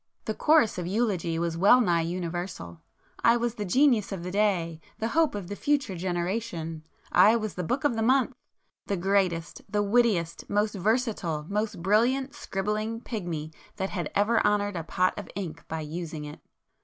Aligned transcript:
The 0.25 0.33
chorus 0.33 0.79
of 0.79 0.87
eulogy 0.87 1.37
was 1.37 1.55
well 1.55 1.79
nigh 1.79 2.01
universal; 2.01 2.81
I 3.23 3.37
was 3.37 3.53
the 3.53 3.65
'genius 3.65 4.11
of 4.11 4.23
the 4.23 4.31
day'—the 4.31 5.07
'hope 5.09 5.35
of 5.35 5.47
the 5.47 5.55
future 5.55 5.95
generation,'—I 5.95 7.35
was 7.35 7.53
the 7.53 7.63
"Book 7.63 7.83
of 7.83 7.95
the 7.95 8.01
Month,"—the 8.01 8.97
greatest, 8.97 9.61
the 9.69 9.83
wittiest, 9.83 10.49
most 10.49 10.73
versatile, 10.73 11.45
most 11.49 11.83
brilliant 11.83 12.33
scribbling 12.33 12.99
pigmy 13.01 13.51
that 13.75 13.91
had 13.91 14.09
ever 14.15 14.43
honoured 14.43 14.75
a 14.75 14.81
pot 14.83 15.13
of 15.19 15.29
ink 15.35 15.63
by 15.67 15.81
using 15.81 16.25
it! 16.25 16.39